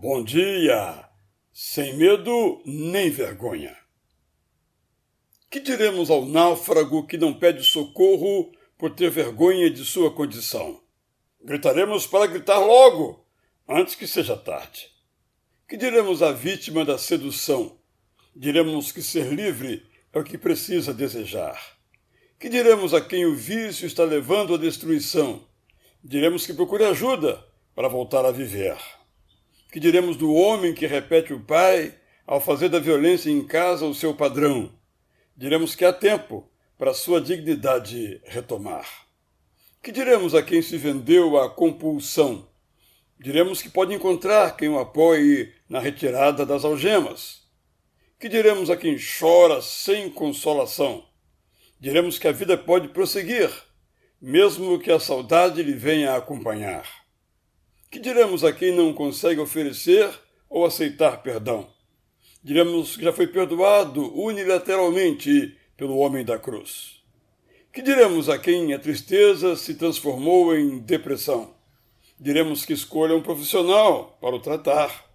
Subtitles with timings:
[0.00, 1.08] Bom dia,
[1.52, 3.76] sem medo nem vergonha.
[5.50, 10.80] Que diremos ao náufrago que não pede socorro por ter vergonha de sua condição?
[11.42, 13.26] Gritaremos para gritar logo,
[13.68, 14.88] antes que seja tarde.
[15.66, 17.76] Que diremos à vítima da sedução?
[18.36, 21.60] Diremos que ser livre é o que precisa desejar.
[22.38, 25.44] Que diremos a quem o vício está levando à destruição?
[26.04, 27.44] Diremos que procure ajuda
[27.74, 28.78] para voltar a viver.
[29.70, 31.94] Que diremos do homem que repete o pai
[32.26, 34.72] ao fazer da violência em casa o seu padrão?
[35.36, 36.48] Diremos que há tempo
[36.78, 38.88] para sua dignidade retomar.
[39.82, 42.48] Que diremos a quem se vendeu à compulsão?
[43.20, 47.42] Diremos que pode encontrar quem o apoie na retirada das algemas.
[48.18, 51.04] Que diremos a quem chora sem consolação?
[51.78, 53.50] Diremos que a vida pode prosseguir,
[54.18, 56.86] mesmo que a saudade lhe venha acompanhar.
[57.90, 60.10] Que diremos a quem não consegue oferecer
[60.50, 61.66] ou aceitar perdão?
[62.44, 67.02] Diremos que já foi perdoado unilateralmente pelo homem da cruz.
[67.72, 71.54] Que diremos a quem a tristeza se transformou em depressão?
[72.20, 75.06] Diremos que escolha um profissional para o tratar.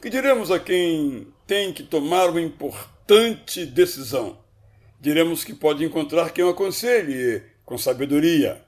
[0.00, 4.38] Que diremos a quem tem que tomar uma importante decisão?
[4.98, 8.64] Diremos que pode encontrar quem o aconselhe com sabedoria.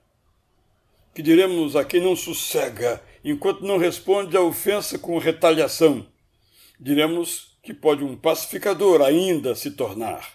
[1.14, 6.06] Que diremos a quem não sossega enquanto não responde à ofensa com retaliação.
[6.78, 10.34] Diremos que pode um pacificador ainda se tornar.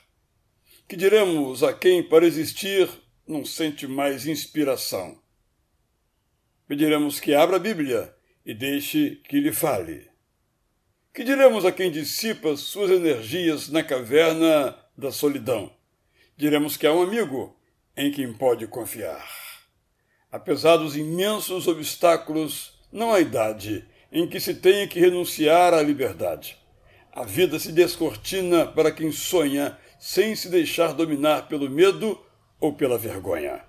[0.87, 2.89] Que diremos a quem, para existir,
[3.27, 5.21] não sente mais inspiração.
[6.67, 10.09] Pediremos que abra a Bíblia e deixe que lhe fale.
[11.13, 15.71] Que diremos a quem dissipa suas energias na caverna da solidão?
[16.35, 17.55] Diremos que há um amigo
[17.95, 19.29] em quem pode confiar.
[20.31, 26.57] Apesar dos imensos obstáculos não há idade em que se tenha que renunciar à liberdade.
[27.11, 32.19] A vida se descortina para quem sonha sem se deixar dominar pelo medo
[32.59, 33.61] ou pela vergonha.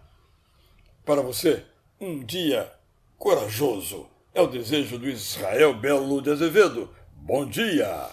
[1.05, 1.65] Para você,
[2.01, 2.71] um dia
[3.19, 6.89] corajoso é o desejo do Israel Belo de Azevedo.
[7.15, 8.11] Bom dia!